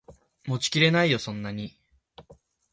[0.47, 1.79] 持ちきれないよそんなに